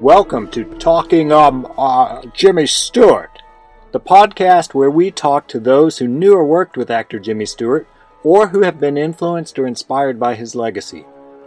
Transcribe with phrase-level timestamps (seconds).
[0.00, 3.42] Welcome to Talking um uh, Jimmy Stewart,
[3.92, 7.86] the podcast where we talk to those who knew or worked with actor Jimmy Stewart
[8.22, 11.04] or who have been influenced or inspired by his legacy.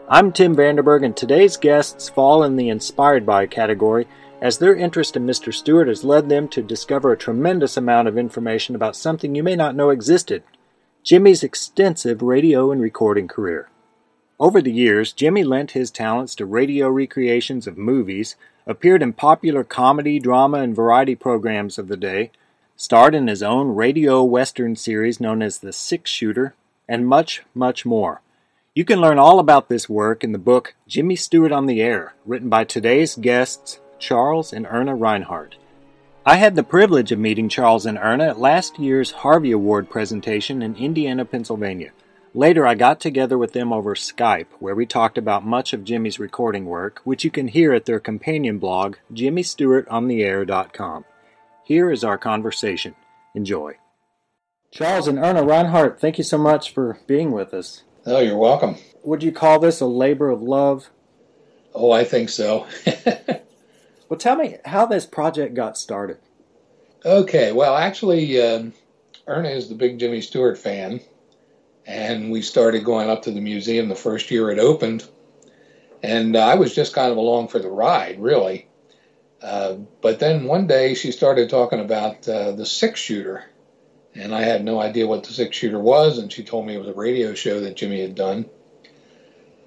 [0.07, 4.07] I'm Tim Vanderberg, and today's guests fall in the inspired by category
[4.39, 5.51] as their interest in Mr.
[5.51, 9.55] Stewart has led them to discover a tremendous amount of information about something you may
[9.55, 10.43] not know existed
[11.01, 13.71] Jimmy's extensive radio and recording career.
[14.39, 19.63] Over the years, Jimmy lent his talents to radio recreations of movies, appeared in popular
[19.63, 22.31] comedy, drama, and variety programs of the day,
[22.75, 26.55] starred in his own radio western series known as The Six Shooter,
[26.87, 28.21] and much, much more.
[28.73, 32.15] You can learn all about this work in the book Jimmy Stewart on the Air,
[32.25, 35.57] written by today's guests, Charles and Erna Reinhardt.
[36.25, 40.63] I had the privilege of meeting Charles and Erna at last year's Harvey Award presentation
[40.63, 41.91] in Indiana, Pennsylvania.
[42.35, 46.17] Later, I got together with them over Skype, where we talked about much of Jimmy's
[46.17, 51.05] recording work, which you can hear at their companion blog, jimmystewartontheair.com.
[51.63, 52.95] Here is our conversation.
[53.35, 53.77] Enjoy.
[54.71, 57.83] Charles and Erna Reinhardt, thank you so much for being with us.
[58.07, 58.77] Oh, you're welcome.
[59.03, 60.89] Would you call this a labor of love?
[61.75, 62.65] Oh, I think so.
[64.09, 66.17] well, tell me how this project got started.
[67.05, 68.73] Okay, well, actually, um,
[69.27, 70.99] Erna is the big Jimmy Stewart fan
[71.85, 75.07] and we started going up to the museum the first year it opened.
[76.01, 78.67] And uh, I was just kind of along for the ride, really.
[79.41, 83.43] Uh, but then one day she started talking about uh, the six shooter,
[84.15, 86.79] and I had no idea what the six shooter was, and she told me it
[86.79, 88.45] was a radio show that Jimmy had done.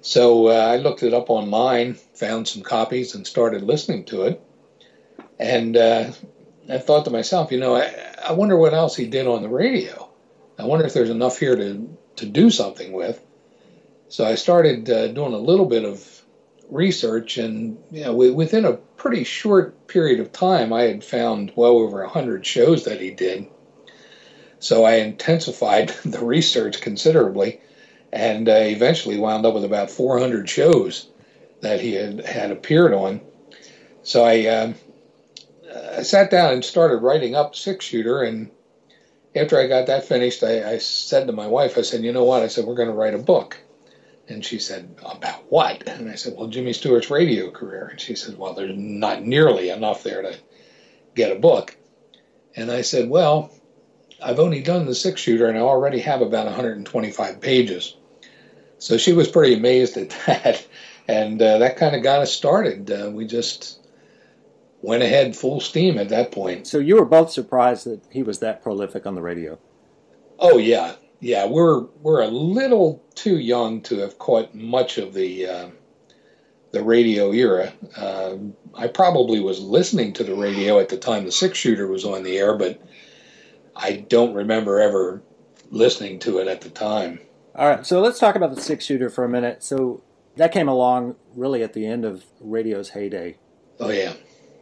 [0.01, 4.41] So uh, I looked it up online, found some copies, and started listening to it.
[5.39, 6.11] And uh,
[6.69, 7.93] I thought to myself, you know, I,
[8.29, 10.06] I wonder what else he did on the radio.
[10.57, 13.21] I wonder if there's enough here to to do something with.
[14.09, 16.23] So I started uh, doing a little bit of
[16.69, 21.77] research, and you know, within a pretty short period of time, I had found well
[21.77, 23.47] over a hundred shows that he did.
[24.59, 27.61] So I intensified the research considerably,
[28.11, 31.09] and uh, eventually wound up with about 400 shows
[31.61, 33.21] that he had had appeared on.
[34.03, 34.73] So I, uh,
[35.97, 38.51] I sat down and started writing up Six Shooter, and
[39.37, 42.25] after I got that finished, I, I said to my wife, I said, you know
[42.25, 42.43] what?
[42.43, 43.57] I said, we're going to write a book.
[44.29, 45.87] And she said, About what?
[45.87, 47.87] And I said, Well, Jimmy Stewart's radio career.
[47.87, 50.35] And she said, Well, there's not nearly enough there to
[51.15, 51.75] get a book.
[52.55, 53.51] And I said, Well,
[54.21, 57.95] I've only done the six shooter and I already have about 125 pages.
[58.79, 60.67] So she was pretty amazed at that.
[61.07, 62.91] And uh, that kind of got us started.
[62.91, 63.76] Uh, we just
[64.81, 66.67] went ahead full steam at that point.
[66.67, 69.59] So you were both surprised that he was that prolific on the radio.
[70.39, 71.45] Oh yeah, yeah.
[71.45, 75.69] We're we're a little too young to have caught much of the uh,
[76.71, 77.73] the radio era.
[77.95, 78.35] Uh,
[78.75, 82.23] I probably was listening to the radio at the time the six shooter was on
[82.23, 82.81] the air, but
[83.75, 85.23] I don't remember ever
[85.71, 87.19] listening to it at the time.
[87.55, 89.63] All right, so let's talk about the six shooter for a minute.
[89.63, 90.03] So
[90.35, 93.37] that came along really at the end of radio's heyday.
[93.79, 94.13] Oh yeah.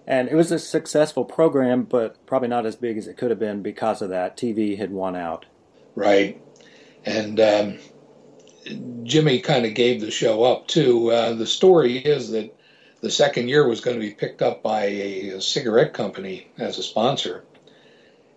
[0.08, 3.40] And it was a successful program, but probably not as big as it could have
[3.40, 4.38] been because of that.
[4.38, 5.46] TV had won out.
[5.96, 6.42] Right.
[7.06, 7.80] And um,
[9.04, 11.12] Jimmy kind of gave the show up, too.
[11.12, 12.56] Uh, the story is that
[13.02, 16.78] the second year was going to be picked up by a, a cigarette company as
[16.78, 17.44] a sponsor.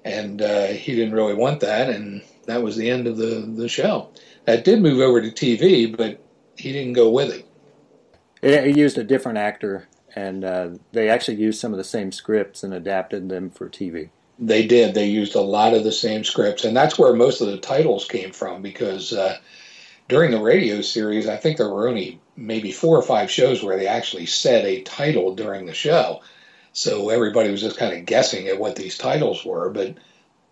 [0.04, 3.68] And uh, he didn't really want that, and that was the end of the, the
[3.68, 4.10] show.
[4.46, 6.22] That did move over to TV, but
[6.56, 7.46] he didn't go with it.
[8.40, 12.62] It, used a different actor and uh, they actually used some of the same scripts
[12.62, 14.10] and adapted them for TV.
[14.38, 14.94] They did.
[14.94, 18.06] They used a lot of the same scripts, and that's where most of the titles
[18.06, 18.62] came from.
[18.62, 19.38] Because uh,
[20.08, 23.76] during the radio series, I think there were only maybe four or five shows where
[23.76, 26.20] they actually said a title during the show,
[26.72, 29.70] so everybody was just kind of guessing at what these titles were.
[29.70, 29.96] But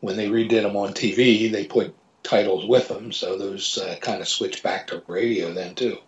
[0.01, 1.95] when they redid them on TV, they put
[2.25, 5.99] titles with them, so those uh, kind of switched back to radio then too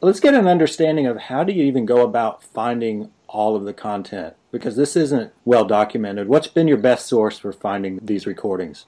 [0.00, 3.74] let's get an understanding of how do you even go about finding all of the
[3.74, 6.28] content because this isn't well documented.
[6.28, 8.86] What's been your best source for finding these recordings?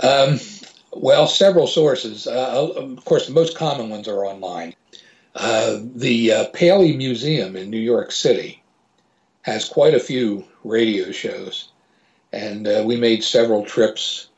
[0.00, 0.38] Um,
[0.92, 2.26] well, several sources.
[2.26, 4.74] Uh, of course, the most common ones are online.
[5.34, 8.62] Uh, the uh, Paley Museum in New York City
[9.42, 11.70] has quite a few radio shows,
[12.32, 14.28] and uh, we made several trips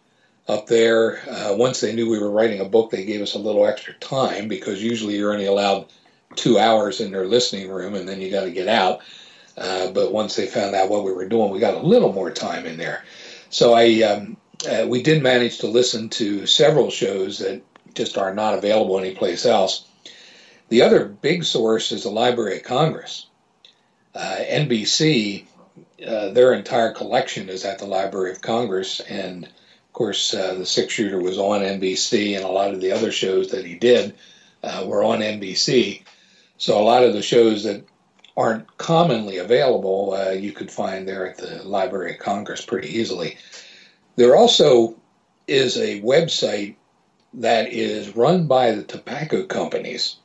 [0.49, 1.19] up there.
[1.29, 3.95] Uh, once they knew we were writing a book, they gave us a little extra
[3.95, 5.87] time because usually you're only allowed
[6.35, 9.01] two hours in their listening room and then you got to get out.
[9.57, 12.31] Uh, but once they found out what we were doing, we got a little more
[12.31, 13.05] time in there.
[13.51, 14.37] So I um,
[14.69, 17.63] uh, we did manage to listen to several shows that
[17.95, 19.87] just are not available anyplace else.
[20.69, 23.27] The other big source is the Library of Congress.
[24.15, 25.45] Uh, NBC,
[26.07, 29.49] uh, their entire collection is at the Library of Congress, and
[29.93, 33.13] of course, uh, the six shooter was on NBC, and a lot of the other
[33.13, 34.15] shows that he did
[34.63, 36.01] uh, were on NBC.
[36.57, 37.85] So a lot of the shows that
[38.35, 43.37] aren't commonly available, uh, you could find there at the Library of Congress pretty easily.
[44.17, 44.97] There also
[45.47, 46.77] is a website
[47.35, 50.17] that is run by the tobacco companies.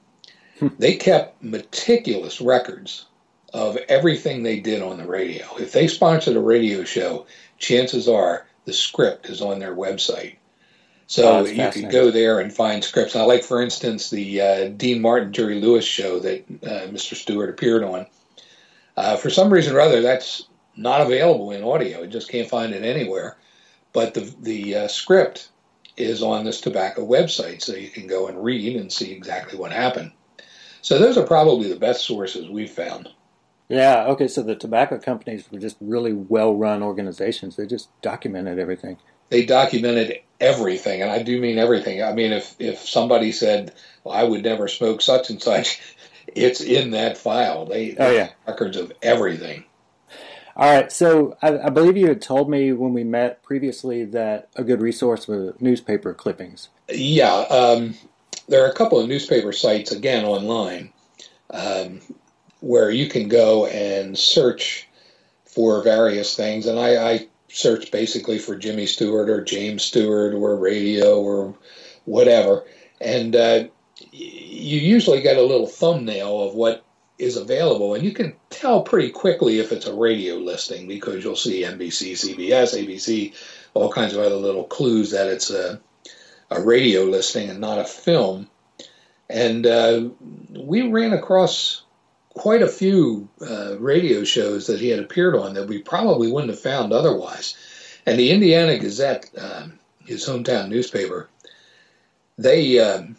[0.59, 0.69] Hmm.
[0.79, 3.05] they kept meticulous records
[3.53, 5.45] of everything they did on the radio.
[5.57, 7.25] If they sponsored a radio show,
[7.57, 10.35] chances are the script is on their website.
[11.07, 13.15] So oh, you could go there and find scripts.
[13.15, 17.15] Now, like for instance, the uh, Dean Martin, Jerry Lewis show that uh, Mr.
[17.15, 18.07] Stewart appeared on.
[18.97, 22.01] Uh, for some reason or other, that's not available in audio.
[22.01, 23.37] You just can't find it anywhere.
[23.93, 25.47] But the the uh, script
[25.95, 29.71] is on this tobacco website, so you can go and read and see exactly what
[29.71, 30.11] happened.
[30.81, 33.07] So those are probably the best sources we've found.
[33.69, 34.05] Yeah.
[34.07, 34.27] Okay.
[34.27, 37.55] So the tobacco companies were just really well-run organizations.
[37.55, 38.97] They just documented everything.
[39.29, 42.01] They documented everything, and I do mean everything.
[42.01, 43.73] I mean, if if somebody said,
[44.03, 45.81] well, "I would never smoke such and such,"
[46.27, 47.65] it's in that file.
[47.65, 48.29] They, oh, yeah.
[48.47, 49.65] records of everything.
[50.55, 54.49] All right, so I, I, believe you had told me when we met previously that
[54.55, 56.69] a good resource was newspaper clippings.
[56.89, 57.93] Yeah, um,
[58.47, 60.93] there are a couple of newspaper sites again online
[61.51, 62.01] um,
[62.59, 64.88] where you can go and search
[65.45, 70.56] for various things, and I, I search basically for Jimmy Stewart or James Stewart or
[70.56, 71.56] radio or
[72.06, 72.65] whatever,
[73.01, 73.63] and uh,
[74.12, 76.83] you usually get a little thumbnail of what
[77.18, 81.36] is available, and you can tell pretty quickly if it's a radio listing because you'll
[81.36, 83.33] see NBC, CBS, ABC,
[83.74, 85.80] all kinds of other little clues that it's a,
[86.51, 88.48] a radio listing and not a film.
[89.30, 90.10] And uh,
[90.50, 91.83] we ran across
[92.38, 96.51] quite a few uh, radio shows that he had appeared on that we probably wouldn't
[96.51, 97.56] have found otherwise.
[98.06, 99.68] And the Indiana Gazette, uh,
[100.06, 101.30] his hometown newspaper,
[102.38, 103.18] they um,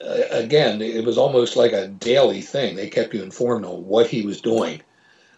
[0.00, 2.76] again, it was almost like a daily thing.
[2.76, 4.82] They kept you informed on what he was doing.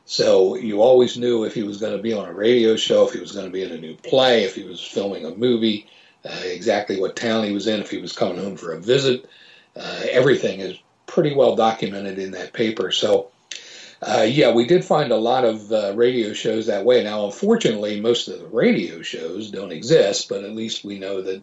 [0.05, 3.13] So you always knew if he was going to be on a radio show, if
[3.13, 5.87] he was going to be in a new play, if he was filming a movie,
[6.25, 9.29] uh, exactly what town he was in, if he was coming home for a visit.
[9.77, 12.93] Uh, everything is pretty well documented in that paper.
[12.93, 13.33] So,
[14.01, 17.03] uh, yeah, we did find a lot of uh, radio shows that way.
[17.03, 21.43] Now, unfortunately, most of the radio shows don't exist, but at least we know that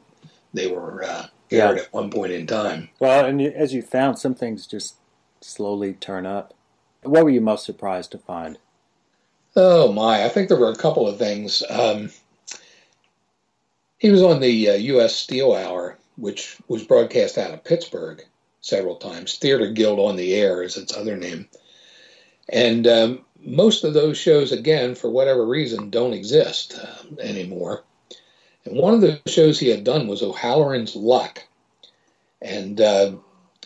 [0.54, 1.72] they were uh, yeah.
[1.72, 2.90] at one point in time.
[3.00, 4.96] Well, and as you found, some things just
[5.42, 6.54] slowly turn up.
[7.04, 8.58] What were you most surprised to find?
[9.58, 10.24] Oh my!
[10.24, 11.64] I think there were a couple of things.
[11.70, 12.10] Um,
[13.98, 15.16] he was on the uh, U.S.
[15.16, 18.24] Steel Hour, which was broadcast out of Pittsburgh
[18.66, 19.38] several times.
[19.38, 21.48] Theater Guild on the Air is its other name,
[22.50, 27.84] and um, most of those shows, again, for whatever reason, don't exist uh, anymore.
[28.66, 31.44] And one of the shows he had done was O'Halloran's Luck.
[32.42, 33.14] And uh,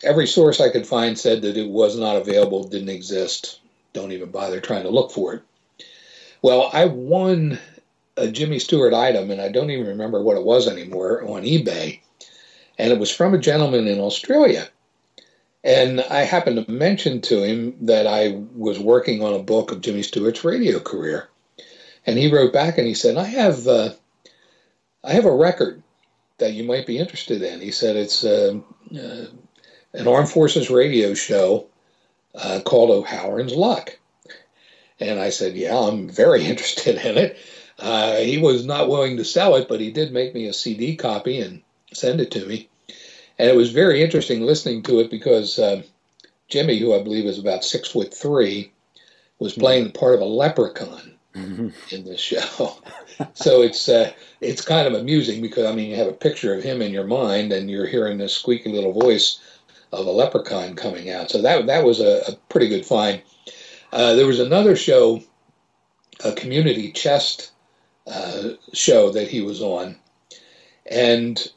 [0.04, 3.60] every source I could find said that it was not available, didn't exist.
[3.94, 5.44] Don't even bother trying to look for it.
[6.42, 7.60] Well, I won
[8.18, 12.02] a Jimmy Stewart item, and I don't even remember what it was anymore, on eBay.
[12.78, 14.68] And it was from a gentleman in Australia.
[15.64, 19.82] And I happened to mention to him that I was working on a book of
[19.82, 21.30] Jimmy Stewart's radio career.
[22.06, 23.68] And he wrote back and he said, I have.
[23.68, 23.90] Uh,
[25.04, 25.82] I have a record
[26.40, 27.62] that you might be interested in.
[27.62, 28.60] He said it's uh,
[28.94, 29.26] uh,
[29.94, 31.68] an Armed Forces radio show
[32.36, 33.98] uh, called O'Halloran's Luck.
[35.00, 37.38] And I said, Yeah, I'm very interested in it.
[37.78, 40.96] Uh, he was not willing to sell it, but he did make me a CD
[40.98, 41.62] copy and
[41.94, 42.70] send it to me.
[43.40, 45.82] And it was very interesting listening to it because uh,
[46.50, 48.74] Jimmy, who I believe is about six foot three,
[49.40, 51.70] was playing the part of a leprechaun mm-hmm.
[51.96, 52.78] in this show.
[53.34, 56.64] so it's uh, it's kind of amusing because I mean you have a picture of
[56.64, 59.40] him in your mind and you're hearing this squeaky little voice
[59.94, 61.32] of a leprechaun coming out.
[61.32, 63.22] So that that was a, a pretty good find.
[63.92, 65.24] Uh, there was another show,
[66.24, 67.52] a community chest
[68.06, 69.98] uh, show that he was on,
[70.86, 71.52] and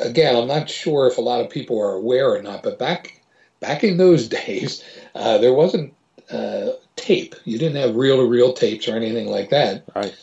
[0.00, 3.20] again, I'm not sure if a lot of people are aware or not, but back
[3.60, 4.82] back in those days,
[5.14, 5.94] uh, there wasn't
[6.30, 7.34] uh, tape.
[7.44, 9.84] You didn't have reel to reel tapes or anything like that.
[9.94, 10.16] Right.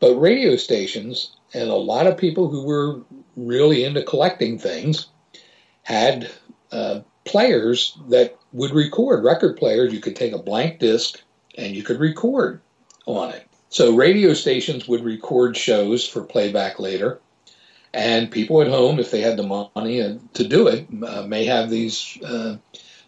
[0.00, 3.00] But radio stations and a lot of people who were
[3.36, 5.08] really into collecting things
[5.82, 6.30] had
[6.72, 9.92] uh, players that would record record players.
[9.92, 11.22] You could take a blank disc
[11.56, 12.60] and you could record
[13.06, 13.46] on it.
[13.68, 17.20] So radio stations would record shows for playback later,
[17.96, 21.46] and people at home, if they had the money uh, to do it, uh, may
[21.46, 22.58] have these uh,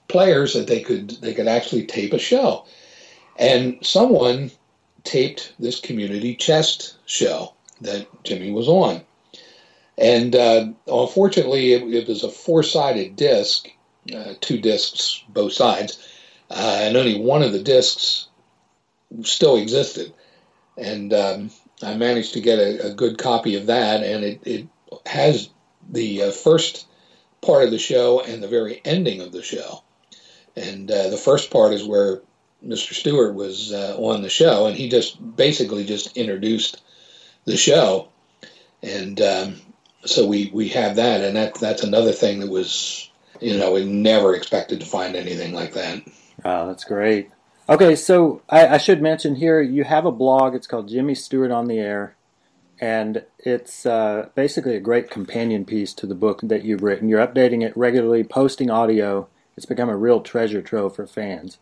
[0.08, 2.64] players that they could they could actually tape a show.
[3.36, 4.50] And someone
[5.04, 7.52] taped this community chest show
[7.82, 9.02] that Jimmy was on.
[9.98, 13.68] And uh, unfortunately, it, it, was a four sided disc,
[14.14, 15.98] uh, two discs, both sides,
[16.50, 18.28] uh, and only one of the discs
[19.22, 20.14] still existed.
[20.78, 21.50] And um,
[21.82, 24.68] I managed to get a, a, good copy of that, and it, it
[25.08, 25.50] has
[25.90, 26.86] the uh, first
[27.40, 29.82] part of the show and the very ending of the show.
[30.56, 32.20] And uh, the first part is where
[32.64, 32.92] Mr.
[32.92, 36.82] Stewart was uh, on the show, and he just basically just introduced
[37.44, 38.08] the show,
[38.82, 39.60] and um,
[40.04, 43.10] so we we have that, and that that's another thing that was,
[43.40, 46.02] you know, we never expected to find anything like that.
[46.44, 47.30] Oh, that's great.
[47.68, 50.54] Okay, so I, I should mention here you have a blog.
[50.54, 52.16] It's called Jimmy Stewart on the Air,
[52.80, 57.08] and it's uh, basically a great companion piece to the book that you've written.
[57.08, 59.28] You're updating it regularly, posting audio.
[59.56, 61.58] It's become a real treasure trove for fans.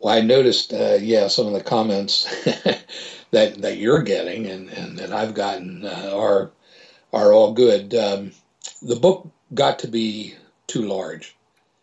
[0.00, 2.24] Well, I noticed, uh, yeah, some of the comments
[3.30, 6.50] that that you're getting and, and that I've gotten uh, are
[7.12, 7.94] are all good.
[7.94, 8.32] Um,
[8.82, 10.34] the book got to be
[10.66, 11.36] too large,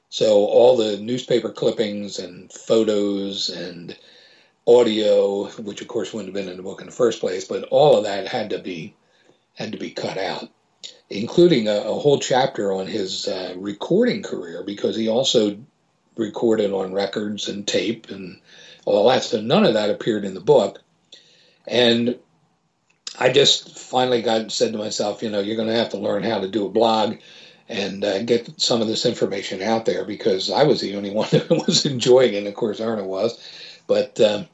[0.10, 3.98] so all the newspaper clippings and photos and
[4.68, 7.64] audio, which of course wouldn't have been in the book in the first place, but
[7.66, 8.96] all of that had to be
[9.54, 10.50] had to be cut out,
[11.10, 15.58] including a, a whole chapter on his uh, recording career because he also
[16.18, 18.40] recorded on records and tape and
[18.86, 19.24] all that.
[19.24, 20.82] So none of that appeared in the book.
[21.68, 22.18] And
[23.18, 26.24] I just finally got said to myself, you know, you're going to have to learn
[26.24, 27.18] how to do a blog
[27.68, 31.30] and uh, get some of this information out there because I was the only one
[31.32, 32.40] that was enjoying it.
[32.40, 33.40] And of course, Erna was,
[33.88, 34.48] but um,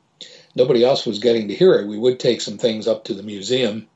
[0.55, 1.88] nobody else was getting to hear it.
[1.88, 3.88] We would take some things up to the museum,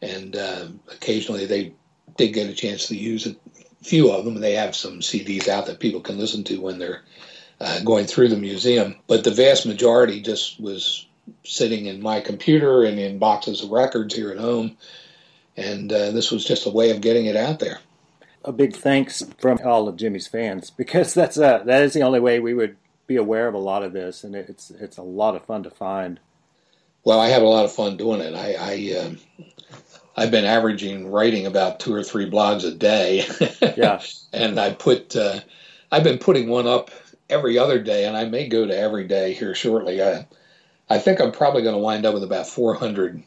[0.00, 1.74] and uh, occasionally they
[2.16, 3.36] did get a chance to use a
[3.82, 4.40] few of them.
[4.40, 7.02] They have some CDs out that people can listen to when they're
[7.60, 8.96] uh, going through the museum.
[9.06, 11.06] But the vast majority just was
[11.44, 14.76] sitting in my computer and in boxes of records here at home.
[15.56, 17.78] And uh, this was just a way of getting it out there.
[18.44, 22.18] A big thanks from all of Jimmy's fans because that's uh, that is the only
[22.18, 25.36] way we would be aware of a lot of this, and it's it's a lot
[25.36, 26.20] of fun to find.
[27.04, 28.34] Well, I have a lot of fun doing it.
[28.34, 29.18] I, I um,
[30.16, 33.26] I've been averaging writing about two or three blogs a day.
[33.76, 34.00] yeah.
[34.32, 35.40] And I put, uh,
[35.90, 36.90] I've been putting one up
[37.30, 40.02] every other day, and I may go to every day here shortly.
[40.02, 40.26] I,
[40.88, 43.22] I think I'm probably going to wind up with about 400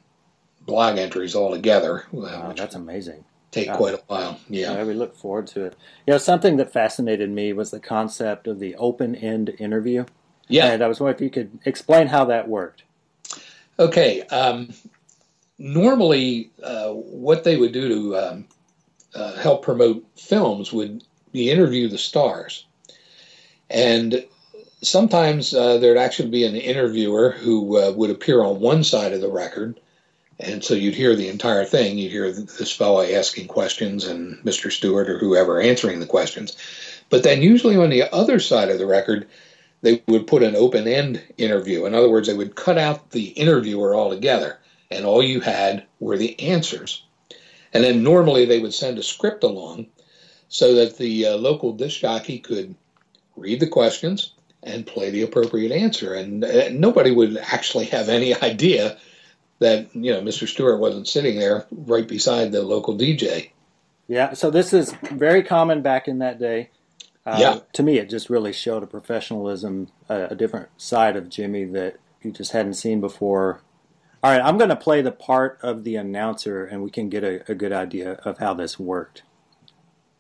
[0.62, 2.06] blog entries altogether.
[2.12, 3.24] Wow, that's amazing.
[3.56, 4.40] Take quite a while.
[4.50, 4.74] Yeah.
[4.74, 4.84] yeah.
[4.84, 5.76] We look forward to it.
[6.06, 10.06] You know, something that fascinated me was the concept of the open end interview.
[10.50, 10.68] Yeah.
[10.68, 12.84] And I was wondering if you could explain how that worked.
[13.80, 14.24] Okay.
[14.24, 14.74] Um,
[15.58, 18.48] normally, uh, what they would do to um,
[19.14, 22.66] uh, help promote films would be interview the stars.
[23.70, 24.26] And
[24.82, 29.22] sometimes uh, there'd actually be an interviewer who uh, would appear on one side of
[29.22, 29.80] the record.
[30.40, 31.98] And so you'd hear the entire thing.
[31.98, 34.72] You'd hear this fellow asking questions and Mr.
[34.72, 36.58] Stewart or whoever answering the questions.
[37.10, 39.28] But then, usually on the other side of the record,
[39.82, 41.86] they would put an open end interview.
[41.86, 44.60] In other words, they would cut out the interviewer altogether
[44.92, 47.04] and all you had were the answers.
[47.74, 49.88] And then normally they would send a script along
[50.48, 52.76] so that the uh, local disc jockey could
[53.36, 56.14] read the questions and play the appropriate answer.
[56.14, 58.98] And uh, nobody would actually have any idea
[59.60, 60.48] that you know Mr.
[60.48, 63.52] Stewart wasn't sitting there right beside the local DJ.
[64.08, 66.70] Yeah, so this is very common back in that day.
[67.26, 67.60] Uh, yeah.
[67.74, 71.98] To me, it just really showed a professionalism, a, a different side of Jimmy that
[72.22, 73.62] you just hadn't seen before
[74.26, 77.24] all right, I'm going to play the part of the announcer and we can get
[77.24, 79.22] a, a, good idea of how this worked.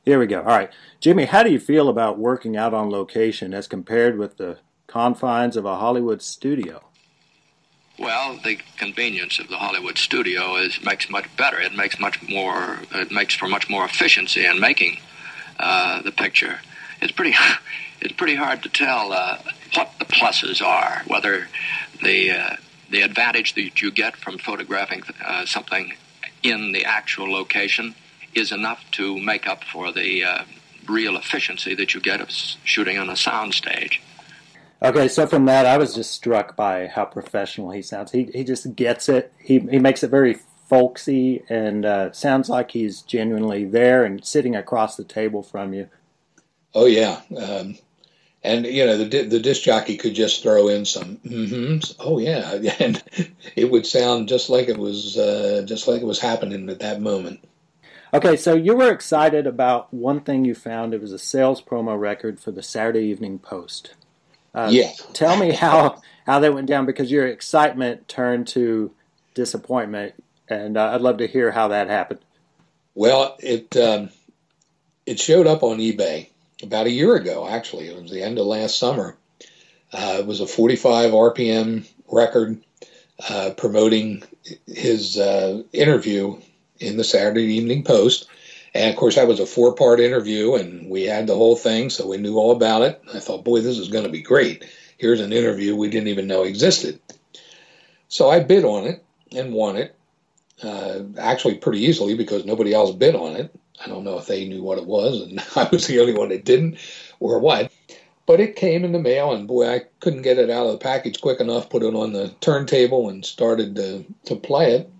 [0.03, 0.41] Here we go.
[0.41, 0.71] All right.
[0.99, 5.57] Jimmy, how do you feel about working out on location as compared with the confines
[5.57, 6.83] of a Hollywood studio?
[7.97, 11.59] Well, the convenience of the Hollywood studio is makes much better.
[11.59, 12.79] It makes much more.
[12.93, 14.99] It makes for much more efficiency in making
[15.59, 16.59] uh, the picture.
[17.01, 17.35] It's pretty.
[18.01, 19.39] It's pretty hard to tell uh,
[19.73, 21.01] what the pluses are.
[21.07, 21.47] Whether
[22.03, 22.55] the uh,
[22.91, 25.93] the advantage that you get from photographing uh, something
[26.43, 27.95] in the actual location
[28.35, 30.43] is enough to make up for the uh,
[30.87, 33.99] real efficiency that you get of shooting on a soundstage.
[34.85, 38.11] Okay, so from that, I was just struck by how professional he sounds.
[38.11, 39.33] He he just gets it.
[39.39, 40.37] He he makes it very
[40.67, 45.89] folksy and uh, sounds like he's genuinely there and sitting across the table from you.
[46.75, 47.77] Oh yeah, um,
[48.45, 51.79] and you know the the disc jockey could just throw in some mm-hmm.
[51.99, 53.03] oh yeah and
[53.55, 57.01] it would sound just like it was uh, just like it was happening at that
[57.01, 57.43] moment
[58.13, 61.99] okay so you were excited about one thing you found it was a sales promo
[61.99, 63.95] record for the saturday evening post
[64.55, 68.91] uh, yeah tell me how how that went down because your excitement turned to
[69.35, 70.15] disappointment,
[70.49, 72.19] and uh, I'd love to hear how that happened.
[72.95, 74.09] Well, it um,
[75.05, 76.29] it showed up on eBay
[76.63, 77.47] about a year ago.
[77.47, 79.15] Actually, it was the end of last summer.
[79.93, 82.61] Uh, it was a 45 RPM record
[83.29, 84.23] uh, promoting
[84.67, 86.41] his uh, interview
[86.79, 88.27] in the Saturday Evening Post.
[88.75, 91.89] And of course, that was a four part interview, and we had the whole thing,
[91.89, 93.01] so we knew all about it.
[93.13, 94.65] I thought, boy, this is going to be great.
[94.97, 96.99] Here's an interview we didn't even know existed.
[98.09, 99.01] So I bid on it
[99.33, 99.95] and won it,
[100.61, 103.55] uh, actually pretty easily because nobody else bid on it.
[103.83, 106.29] I don't know if they knew what it was, and I was the only one
[106.29, 106.77] that didn't,
[107.21, 107.71] or what.
[108.25, 110.79] But it came in the mail, and boy, I couldn't get it out of the
[110.79, 111.69] package quick enough.
[111.69, 114.91] Put it on the turntable and started to, to play it.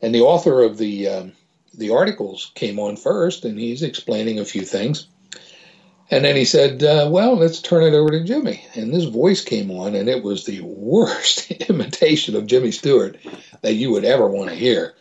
[0.00, 1.32] And the author of the um,
[1.76, 5.06] the articles came on first, and he's explaining a few things.
[6.10, 9.42] And then he said, uh, "Well, let's turn it over to Jimmy." And this voice
[9.42, 13.16] came on, and it was the worst imitation of Jimmy Stewart
[13.62, 14.94] that you would ever want to hear.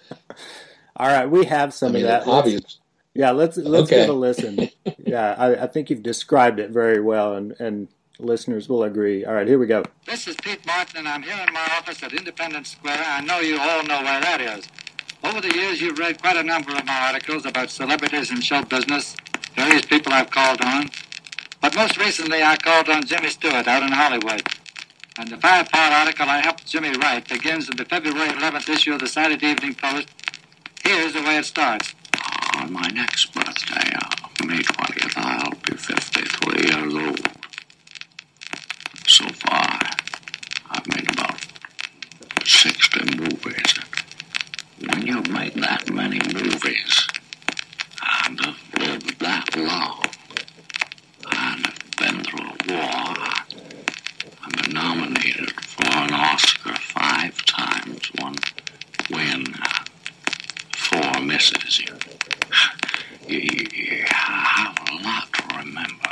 [0.98, 2.28] All right, we have some I mean, of that.
[2.28, 2.62] Obvious.
[2.62, 2.80] Let's,
[3.14, 4.02] yeah, let's let's okay.
[4.02, 4.70] give a listen.
[5.06, 9.26] yeah, I, I, think you've described it very well, and and listeners will agree.
[9.26, 9.84] All right, here we go.
[10.06, 13.04] This is Pete Martin, and I'm here in my office at Independence Square.
[13.06, 14.68] I know you all know where that is.
[15.26, 18.62] Over the years, you've read quite a number of my articles about celebrities in show
[18.62, 19.16] business,
[19.56, 20.92] various people I've called on.
[21.62, 24.44] But most recently, I called on Jimmy Stewart out in Hollywood.
[25.18, 29.00] And the five-part article I helped Jimmy write begins in the February 11th issue of
[29.00, 30.10] the Saturday Evening Post.
[30.84, 31.96] Here's the way it starts.
[32.58, 33.98] On my next birthday,
[34.46, 37.28] May 20th, I'll be 53 years old.
[39.08, 39.80] So far,
[40.70, 41.44] I've made about
[42.46, 43.85] 60 movies
[44.80, 47.08] you make that many movies
[48.26, 50.04] and uh, have lived that long
[51.32, 53.16] and have been through a war
[54.44, 58.36] and been nominated for an Oscar five times, one
[59.12, 59.46] win,
[60.76, 61.96] four misses, you,
[63.40, 66.12] you, you have a lot to remember.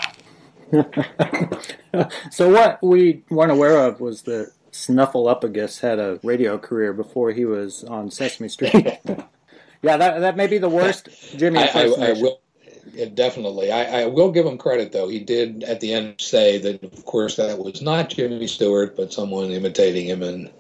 [2.31, 4.51] so what we weren't aware of was that
[4.87, 8.73] Snuffleupagus had a radio career before he was on Sesame Street.
[9.81, 12.41] yeah, that that may be the worst Jimmy I, I, I will,
[12.93, 13.71] yeah, definitely.
[13.71, 15.07] I, I, will give him credit, though.
[15.07, 19.13] He did at the end say that, of course, that was not Jimmy Stewart, but
[19.13, 20.21] someone imitating him.
[20.21, 20.51] And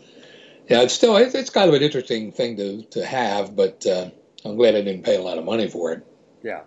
[0.69, 4.09] yeah, it's still it's, it's kind of an interesting thing to to have, but uh,
[4.45, 6.07] I'm glad I didn't pay a lot of money for it.
[6.41, 6.61] Yeah.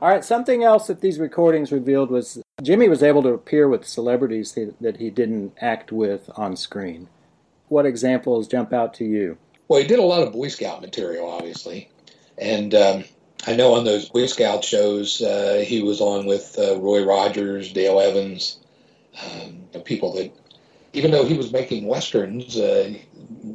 [0.00, 0.24] All right.
[0.24, 4.96] Something else that these recordings revealed was Jimmy was able to appear with celebrities that
[4.98, 7.08] he didn't act with on screen.
[7.68, 9.38] What examples jump out to you?
[9.68, 11.90] Well, he did a lot of Boy Scout material, obviously.
[12.38, 13.04] And um,
[13.46, 17.72] I know on those Boy Scout shows, uh, he was on with uh, Roy Rogers,
[17.72, 18.58] Dale Evans,
[19.24, 20.30] um, people that,
[20.92, 22.94] even though he was making westerns, uh,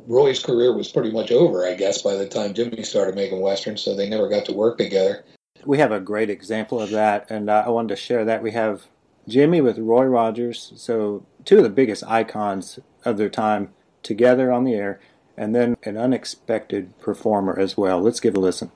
[0.08, 3.82] Roy's career was pretty much over, I guess, by the time Jimmy started making westerns,
[3.82, 5.24] so they never got to work together.
[5.66, 8.42] We have a great example of that, and uh, I wanted to share that.
[8.42, 8.88] We have
[9.28, 14.64] Jimmy with Roy Rogers, so two of the biggest icons of their time together on
[14.64, 15.00] the air,
[15.38, 18.02] and then an unexpected performer as well.
[18.02, 18.72] Let's give a listen.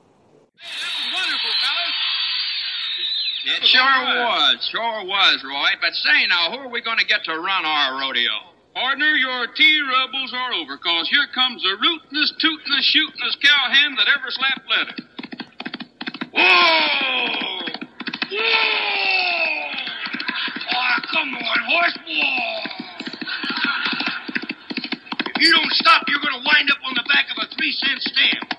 [3.45, 5.69] It sure was, sure was, Roy.
[5.81, 8.31] But say now, who are we going to get to run our rodeo?
[8.73, 14.07] Partner, your tea rebels are over, cause here comes the rootin'est, tootin'est, shootin'est cowhand that
[14.17, 15.14] ever slapped leather.
[16.35, 16.41] Whoa!
[18.31, 18.65] Whoa!
[20.71, 21.97] Oh, come on, horse!
[22.07, 22.65] Whoa!
[25.35, 27.71] If you don't stop, you're going to wind up on the back of a three
[27.71, 28.51] cent stamp.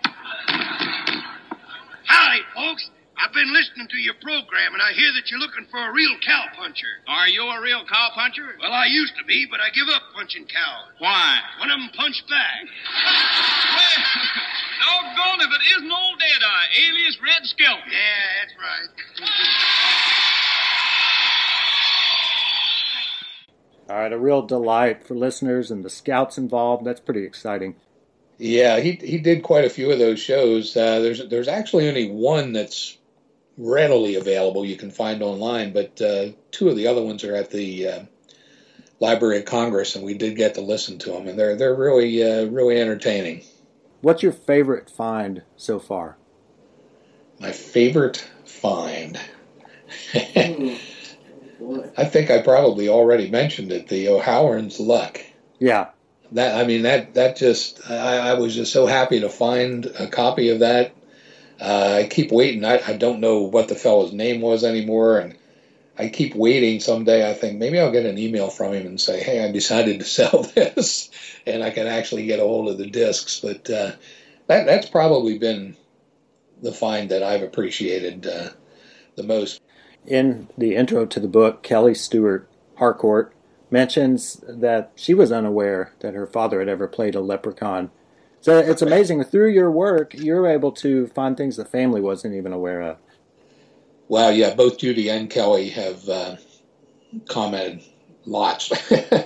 [2.05, 2.91] Howdy, folks.
[3.17, 6.12] I've been listening to your program, and I hear that you're looking for a real
[6.21, 7.01] cowpuncher.
[7.09, 8.61] Are you a real cowpuncher?
[8.61, 10.93] Well, I used to be, but I give up punching cows.
[11.01, 11.41] Why?
[11.59, 12.61] One of them punched back.
[13.73, 13.97] well,
[15.17, 17.90] doggone if it isn't old Deadeye, eh, alias Red Skelton.
[17.90, 17.99] Yeah,
[18.42, 18.88] that's right.
[23.88, 26.85] All right, a real delight for listeners and the scouts involved.
[26.85, 27.77] That's pretty exciting.
[28.38, 30.77] Yeah, he he did quite a few of those shows.
[30.77, 32.99] Uh, there's there's actually only one that's
[33.57, 37.51] readily available you can find online, but uh, two of the other ones are at
[37.51, 38.05] the uh,
[39.01, 42.23] Library of Congress, and we did get to listen to them, and they're they're really
[42.23, 43.42] uh, really entertaining.
[44.03, 46.19] What's your favorite find so far?
[47.40, 49.18] My favorite find.
[50.14, 50.79] I
[52.05, 53.88] think I probably already mentioned it.
[53.88, 55.20] The O'Halloran's Luck.
[55.59, 55.88] Yeah.
[56.33, 60.09] That I mean that that just I, I was just so happy to find a
[60.09, 60.96] copy of that
[61.61, 62.64] uh, I keep waiting.
[62.64, 65.37] I, I don't know what the fellow's name was anymore, and
[65.99, 67.29] I keep waiting someday.
[67.29, 70.05] I think maybe I'll get an email from him and say, "Hey, I decided to
[70.05, 71.11] sell this,"
[71.46, 73.40] and I can actually get a hold of the discs.
[73.40, 73.92] But uh,
[74.49, 75.77] that that's probably been
[76.62, 78.51] the find that I've appreciated uh,
[79.16, 79.61] the most.
[80.07, 83.33] In the intro to the book, Kelly Stewart Harcourt
[83.71, 87.90] mentions that she was unaware that her father had ever played a leprechaun.
[88.40, 89.25] So it's amazing.
[89.25, 92.99] Through your work, you're able to find things the family wasn't even aware of.
[94.09, 96.37] Well, yeah, both Judy and Kelly have uh,
[97.29, 97.83] commented
[98.25, 98.71] lots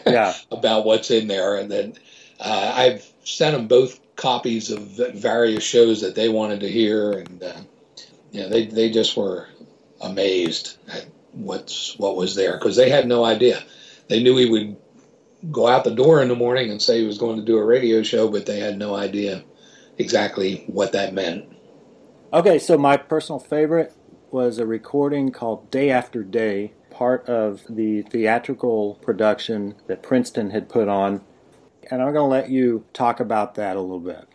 [0.06, 0.34] yeah.
[0.50, 1.94] about what's in there, and then
[2.38, 4.80] uh, I've sent them both copies of
[5.14, 7.60] various shows that they wanted to hear, and uh,
[8.30, 9.48] yeah, they they just were
[10.00, 13.62] amazed at what's what was there because they had no idea.
[14.08, 14.76] They knew he would
[15.50, 17.64] go out the door in the morning and say he was going to do a
[17.64, 19.42] radio show, but they had no idea
[19.96, 21.46] exactly what that meant.
[22.32, 23.94] Okay, so my personal favorite
[24.30, 30.68] was a recording called Day After Day, part of the theatrical production that Princeton had
[30.68, 31.22] put on.
[31.88, 34.26] And I'm going to let you talk about that a little bit.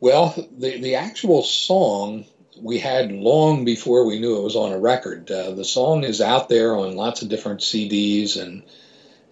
[0.00, 2.26] Well, the, the actual song
[2.60, 5.30] we had long before we knew it was on a record.
[5.30, 8.62] Uh, the song is out there on lots of different CDs and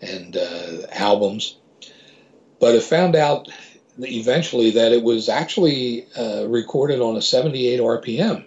[0.01, 1.57] and uh, albums,
[2.59, 3.49] but I found out
[3.99, 8.45] eventually that it was actually uh, recorded on a 78 RPM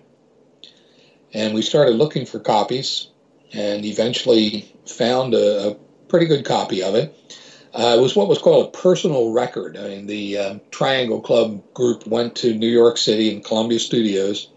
[1.36, 3.10] and we started looking for copies
[3.52, 5.76] and eventually found a, a
[6.08, 7.14] pretty good copy of it.
[7.76, 9.76] Uh, it was what was called a personal record.
[9.76, 14.50] I mean, the uh, Triangle Club group went to New York City and Columbia Studios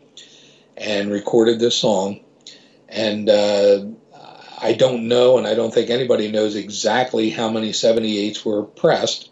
[0.77, 2.21] and recorded this song.
[2.89, 3.87] And uh,
[4.63, 9.31] I don't know, and I don't think anybody knows exactly how many 78s were pressed,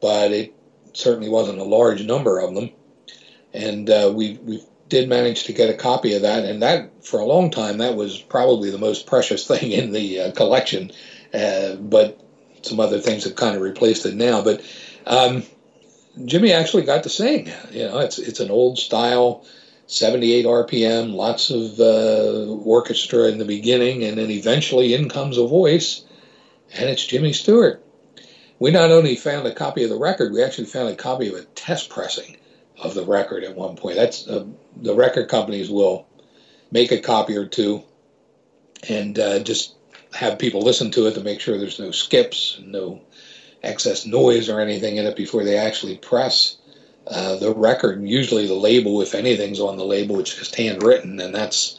[0.00, 0.54] but it
[0.92, 2.70] certainly wasn't a large number of them.
[3.52, 7.18] And uh, we, we've did manage to get a copy of that, and that for
[7.18, 10.92] a long time that was probably the most precious thing in the uh, collection.
[11.34, 12.20] Uh, but
[12.62, 14.42] some other things have kind of replaced it now.
[14.42, 14.62] But
[15.06, 15.42] um,
[16.24, 17.50] Jimmy actually got to sing.
[17.70, 19.44] You know, it's it's an old style,
[19.86, 25.46] 78 RPM, lots of uh, orchestra in the beginning, and then eventually in comes a
[25.46, 26.04] voice,
[26.72, 27.84] and it's Jimmy Stewart.
[28.58, 31.34] We not only found a copy of the record, we actually found a copy of
[31.34, 32.36] a test pressing
[32.78, 33.96] of the record at one point.
[33.96, 34.46] That's uh,
[34.76, 36.06] the record companies will
[36.70, 37.82] make a copy or two
[38.88, 39.74] and uh, just
[40.14, 43.00] have people listen to it to make sure there's no skips, no
[43.62, 46.56] excess noise or anything in it before they actually press
[47.06, 48.02] uh, the record.
[48.02, 51.78] Usually, the label, if anything's on the label, it's just handwritten, and that's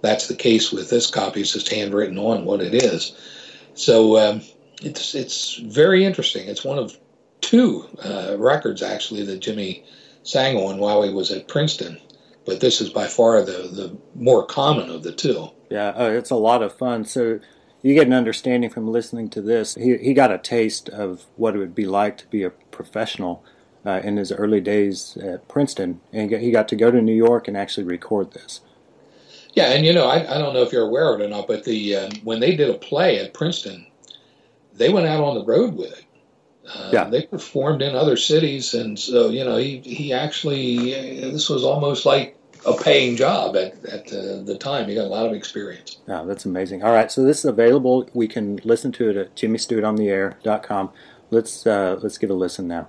[0.00, 1.40] that's the case with this copy.
[1.40, 3.16] It's just handwritten on what it is.
[3.74, 4.42] So um,
[4.82, 6.48] it's it's very interesting.
[6.48, 6.96] It's one of
[7.40, 9.84] two uh, records actually that Jimmy
[10.22, 12.00] sang on while he was at Princeton.
[12.44, 15.50] But this is by far the, the more common of the two.
[15.70, 17.04] Yeah, uh, it's a lot of fun.
[17.04, 17.40] So
[17.82, 19.74] you get an understanding from listening to this.
[19.74, 23.44] He, he got a taste of what it would be like to be a professional
[23.86, 26.00] uh, in his early days at Princeton.
[26.12, 28.60] And he got to go to New York and actually record this.
[29.54, 31.48] Yeah, and you know, I, I don't know if you're aware of it or not,
[31.48, 33.86] but the uh, when they did a play at Princeton,
[34.74, 36.04] they went out on the road with it.
[36.72, 37.04] Uh, yeah.
[37.04, 40.92] They performed in other cities, and so you know he he actually
[41.30, 44.88] this was almost like a paying job at at uh, the time.
[44.88, 45.98] He got a lot of experience.
[46.06, 46.82] Yeah, that's amazing.
[46.82, 48.08] All right, so this is available.
[48.14, 50.90] We can listen to it at jimmystewartontheair.com.
[51.30, 52.88] Let's uh, let's give a listen now.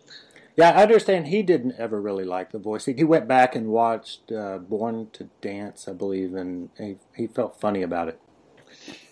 [0.61, 2.85] Yeah, I understand he didn't ever really like the voice.
[2.85, 7.25] He, he went back and watched uh, Born to Dance, I believe, and he, he
[7.25, 8.19] felt funny about it.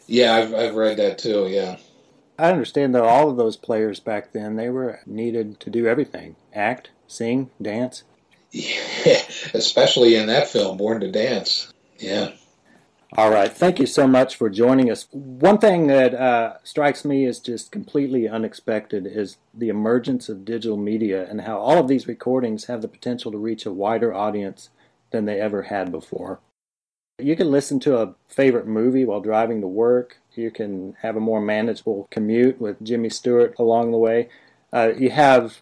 [0.05, 1.47] Yeah, I've, I've read that too.
[1.47, 1.77] Yeah.
[2.37, 6.35] I understand that all of those players back then they were needed to do everything:
[6.53, 8.03] act, sing, dance.
[8.51, 9.21] Yeah,
[9.53, 11.71] especially in that film, Born to Dance.
[11.99, 12.31] Yeah.
[13.17, 13.51] All right.
[13.51, 15.07] Thank you so much for joining us.
[15.11, 20.77] One thing that uh, strikes me as just completely unexpected is the emergence of digital
[20.77, 24.69] media and how all of these recordings have the potential to reach a wider audience
[25.09, 26.39] than they ever had before.
[27.17, 30.17] You can listen to a favorite movie while driving to work.
[30.35, 34.29] You can have a more manageable commute with Jimmy Stewart along the way.
[34.71, 35.61] Uh, you have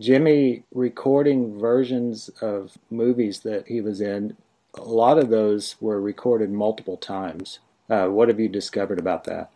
[0.00, 4.36] Jimmy recording versions of movies that he was in
[4.74, 7.58] a lot of those were recorded multiple times.
[7.88, 9.50] Uh, what have you discovered about that?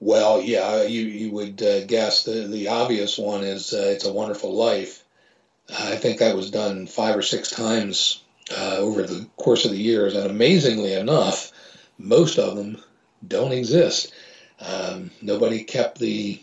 [0.00, 4.12] Well, yeah, you you would uh, guess the the obvious one is uh, "It's a
[4.12, 5.04] Wonderful Life."
[5.70, 9.80] I think that was done five or six times uh, over the course of the
[9.80, 11.52] years, and amazingly enough,
[11.98, 12.82] most of them
[13.26, 14.12] don't exist.
[14.60, 16.40] Um, nobody kept the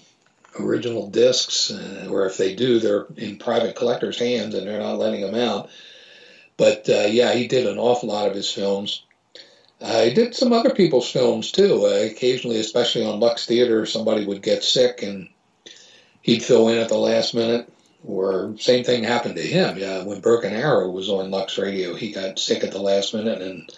[0.59, 4.97] original discs, uh, or if they do, they're in private collectors' hands and they're not
[4.97, 5.69] letting them out.
[6.60, 9.04] But uh, yeah, he did an awful lot of his films.
[9.80, 11.86] Uh, he did some other people's films too.
[11.86, 15.30] Uh, occasionally, especially on Lux Theater, somebody would get sick and
[16.22, 17.72] he'd fill in at the last minute.
[18.06, 19.78] Or same thing happened to him.
[19.78, 23.41] Yeah, when Broken Arrow was on Lux Radio, he got sick at the last minute
[23.41, 23.69] and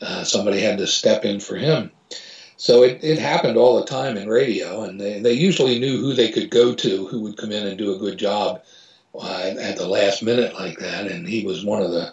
[0.00, 1.92] uh, somebody had to step in for him.
[2.56, 6.14] So it, it happened all the time in radio, and they, they usually knew who
[6.14, 8.62] they could go to, who would come in and do a good job
[9.14, 11.06] uh, at the last minute like that.
[11.06, 12.12] And he was one of the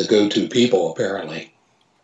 [0.00, 1.52] the go-to people apparently.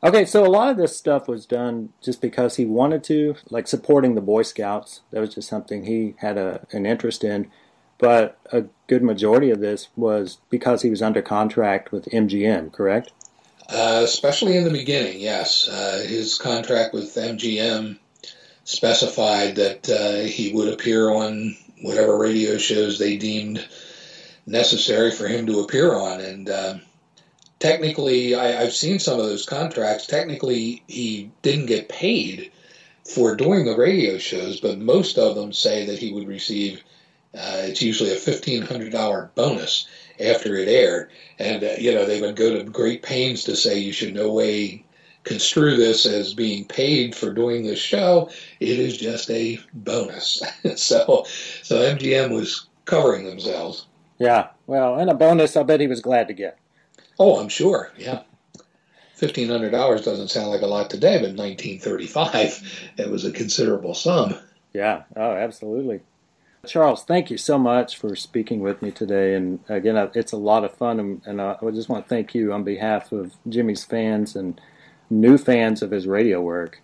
[0.03, 3.67] Okay, so a lot of this stuff was done just because he wanted to, like
[3.67, 5.01] supporting the Boy Scouts.
[5.11, 7.51] That was just something he had a, an interest in.
[7.99, 13.13] But a good majority of this was because he was under contract with MGM, correct?
[13.71, 15.67] Uh, especially in the beginning, yes.
[15.67, 17.99] Uh, his contract with MGM
[18.65, 23.67] specified that uh, he would appear on whatever radio shows they deemed
[24.47, 26.21] necessary for him to appear on.
[26.21, 26.83] And um,
[27.67, 30.07] technically, I, have seen some of those contracts.
[30.07, 32.53] Technically, he didn't get paid
[33.05, 36.83] for doing the radio shows, but most of them say that he would receive.
[37.35, 39.87] Uh, it's usually a fifteen hundred dollar bonus
[40.21, 43.79] after it aired, and uh, you know they would go to great pains to say
[43.79, 44.85] you should no way
[45.25, 48.31] construe this as being paid for doing this show.
[48.61, 50.41] It is just a bonus.
[50.77, 51.27] so,
[51.63, 53.87] so MGM was covering themselves.
[54.19, 56.59] Yeah, well, and a bonus I bet he was glad to get.
[57.19, 57.93] Oh, I'm sure.
[57.97, 58.23] Yeah.
[59.15, 63.33] Fifteen hundred dollars doesn't sound like a lot today, but in 1935, it was a
[63.33, 64.35] considerable sum.
[64.75, 65.05] Yeah.
[65.17, 66.01] Oh, absolutely.
[66.67, 69.35] Charles, thank you so much for speaking with me today.
[69.35, 72.53] And again, it's a lot of fun, and, and I just want to thank you
[72.53, 74.61] on behalf of Jimmy's fans and
[75.09, 76.83] new fans of his radio work.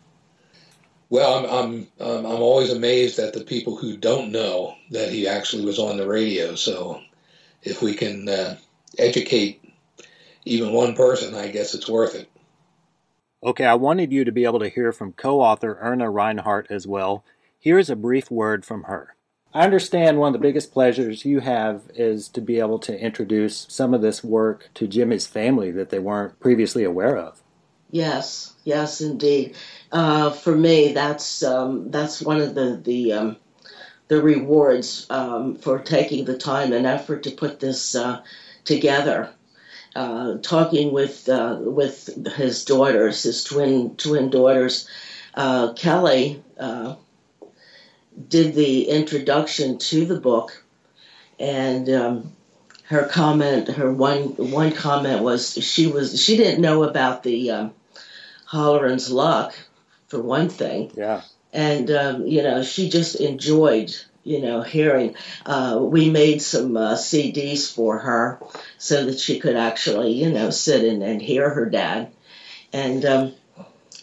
[1.11, 5.29] Well, I'm I'm um, I'm always amazed at the people who don't know that he
[5.29, 6.55] actually was on the radio.
[6.55, 7.03] So,
[7.62, 8.57] if we can uh,
[8.99, 9.62] educate
[10.45, 12.29] even one person, I guess it's worth it.
[13.45, 16.87] Okay, I wanted you to be able to hear from co author Erna Reinhardt as
[16.87, 17.25] well.
[17.59, 19.15] Here's a brief word from her.
[19.55, 23.67] I understand one of the biggest pleasures you have is to be able to introduce
[23.69, 27.43] some of this work to Jimmy's family that they weren't previously aware of.
[27.91, 29.55] Yes, yes, indeed.
[29.91, 33.37] Uh, for me, that's um, that's one of the the um,
[34.09, 38.23] the rewards um, for taking the time and effort to put this uh,
[38.65, 39.31] together
[39.95, 44.89] uh, talking with uh, with his daughters, his twin twin daughters.
[45.35, 46.97] Uh, Kelly uh,
[48.29, 50.63] did the introduction to the book,
[51.39, 52.33] and um,
[52.85, 57.75] her comment, her one one comment was she was she didn't know about the um,
[58.53, 59.55] luck
[60.09, 60.91] for one thing.
[60.95, 61.23] Yeah.
[61.53, 65.15] And um, you know she just enjoyed you know, hearing.
[65.45, 68.41] Uh, we made some uh, CDs for her
[68.79, 72.13] so that she could actually, you know, sit and, and hear her dad.
[72.73, 73.35] And um,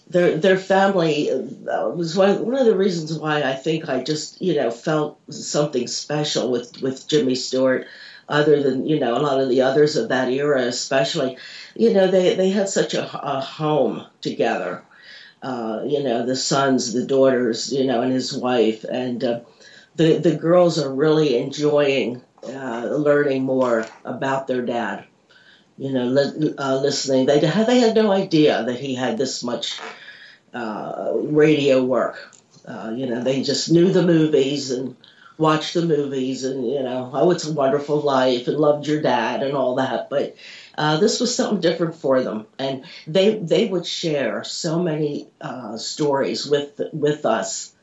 [0.09, 4.41] their their family uh, was one, one of the reasons why I think I just,
[4.41, 7.87] you know, felt something special with, with Jimmy Stewart,
[8.27, 11.37] other than, you know, a lot of the others of that era, especially.
[11.75, 14.83] You know, they, they had such a, a home together.
[15.41, 18.83] Uh, you know, the sons, the daughters, you know, and his wife.
[18.83, 19.39] And, uh,
[19.99, 25.05] the the girls are really enjoying uh, learning more about their dad.
[25.77, 27.25] You know, li- uh, listening.
[27.27, 29.79] They they had no idea that he had this much
[30.53, 32.17] uh, radio work.
[32.65, 34.95] Uh, you know, they just knew the movies and
[35.37, 39.43] watched the movies and you know, oh, it's a wonderful life and loved your dad
[39.43, 40.09] and all that.
[40.09, 40.35] But
[40.77, 45.77] uh, this was something different for them, and they they would share so many uh,
[45.77, 47.73] stories with with us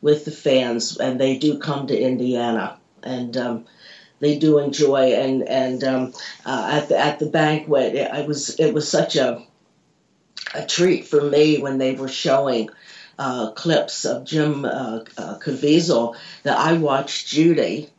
[0.00, 3.64] with the fans, and they do come to Indiana, and um,
[4.20, 5.14] they do enjoy.
[5.14, 9.16] And and um, uh, at the at the banquet, it, it was it was such
[9.16, 9.44] a
[10.54, 12.70] a treat for me when they were showing
[13.18, 17.90] uh, clips of Jim uh, uh, Caviezel that I watched Judy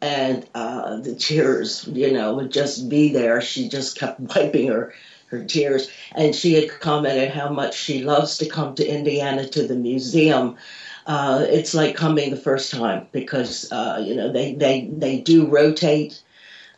[0.00, 3.40] and uh, the tears, you know, would just be there.
[3.40, 4.94] She just kept wiping her
[5.28, 9.66] her tears, and she had commented how much she loves to come to Indiana to
[9.66, 10.56] the museum.
[11.06, 15.46] Uh, it's like coming the first time because uh, you know they they they do
[15.46, 16.22] rotate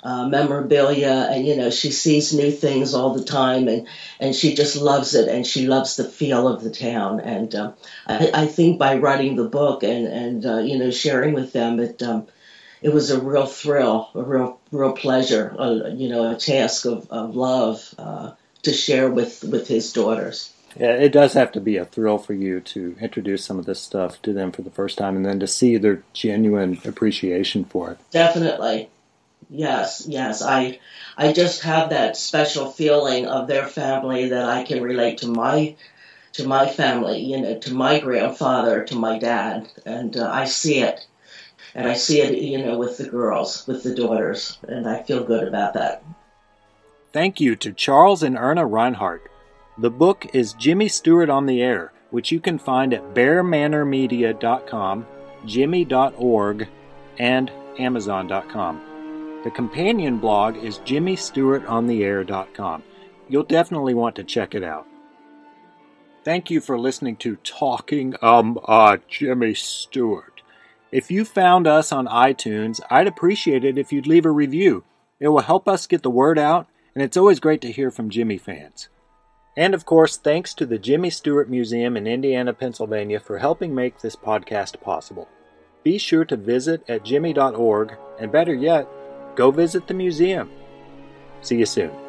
[0.03, 3.87] uh, memorabilia, and you know she sees new things all the time, and
[4.21, 7.21] and she just loves it, and she loves the feel of the town.
[7.21, 7.75] And um,
[8.07, 11.81] I, I, think by writing the book and and uh, you know sharing with them,
[11.81, 12.27] it um,
[12.83, 17.11] it was a real thrill, a real real pleasure, uh, you know, a task of,
[17.11, 20.53] of love uh, to share with with his daughters.
[20.79, 23.81] Yeah, it does have to be a thrill for you to introduce some of this
[23.81, 27.93] stuff to them for the first time, and then to see their genuine appreciation for
[27.93, 27.99] it.
[28.11, 28.91] Definitely,
[29.49, 30.43] Yes, yes.
[30.43, 30.81] I
[31.17, 35.77] I just have that special feeling of their family that I can relate to my
[36.33, 40.81] to my family, you know, to my grandfather, to my dad, and uh, I see
[40.81, 41.07] it.
[41.75, 45.25] And I see it, you know, with the girls, with the daughters, and I feel
[45.25, 46.03] good about that.
[47.12, 49.31] Thank you to Charles and Erna Reinhardt.
[49.79, 55.07] The book is Jimmy Stewart on the Air, which you can find at bearmanormedia.com,
[55.45, 56.69] jimmy.org,
[57.19, 59.41] and amazon.com.
[59.45, 62.83] The companion blog is jimmystewartontheair.com.
[63.29, 64.87] You'll definitely want to check it out.
[66.25, 70.41] Thank you for listening to Talking Um uh Jimmy Stewart.
[70.91, 74.85] If you found us on iTunes, I'd appreciate it if you'd leave a review.
[75.21, 78.09] It will help us get the word out, and it's always great to hear from
[78.09, 78.89] Jimmy fans.
[79.57, 84.01] And of course, thanks to the Jimmy Stewart Museum in Indiana, Pennsylvania for helping make
[84.01, 85.29] this podcast possible.
[85.83, 88.87] Be sure to visit at jimmy.org, and better yet,
[89.35, 90.51] go visit the museum.
[91.40, 92.06] See you soon.